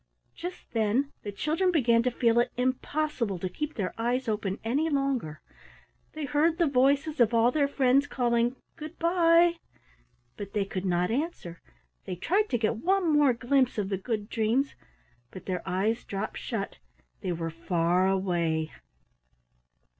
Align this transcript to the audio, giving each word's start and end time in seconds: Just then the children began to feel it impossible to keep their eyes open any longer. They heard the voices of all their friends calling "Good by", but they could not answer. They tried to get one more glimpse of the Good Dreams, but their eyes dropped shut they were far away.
Just 0.33 0.71
then 0.73 1.11
the 1.21 1.31
children 1.31 1.71
began 1.71 2.01
to 2.01 2.09
feel 2.09 2.39
it 2.39 2.49
impossible 2.57 3.37
to 3.37 3.47
keep 3.47 3.75
their 3.75 3.93
eyes 3.99 4.27
open 4.27 4.57
any 4.63 4.89
longer. 4.89 5.41
They 6.13 6.25
heard 6.25 6.57
the 6.57 6.65
voices 6.65 7.19
of 7.19 7.35
all 7.35 7.51
their 7.51 7.67
friends 7.67 8.07
calling 8.07 8.55
"Good 8.77 8.97
by", 8.97 9.57
but 10.37 10.53
they 10.53 10.65
could 10.65 10.85
not 10.85 11.11
answer. 11.11 11.61
They 12.05 12.15
tried 12.15 12.49
to 12.49 12.57
get 12.57 12.77
one 12.77 13.13
more 13.13 13.33
glimpse 13.33 13.77
of 13.77 13.89
the 13.89 13.97
Good 13.99 14.27
Dreams, 14.27 14.73
but 15.29 15.45
their 15.45 15.61
eyes 15.69 16.03
dropped 16.03 16.39
shut 16.39 16.79
they 17.19 17.31
were 17.31 17.51
far 17.51 18.07
away. 18.07 18.71